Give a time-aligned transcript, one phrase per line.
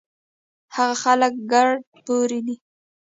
[0.75, 2.55] هغه خلک ګړد پوره دي